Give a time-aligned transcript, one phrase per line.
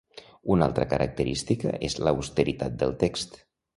[0.53, 3.39] Una altra característica és l'austeritat del text.